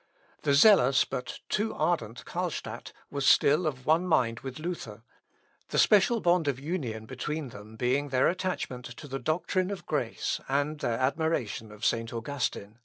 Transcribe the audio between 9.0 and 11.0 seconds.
the doctrine of grace, and their